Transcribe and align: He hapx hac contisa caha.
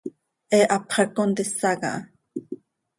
He 0.51 0.59
hapx 0.71 0.89
hac 0.95 1.09
contisa 1.17 1.69
caha. 1.81 1.99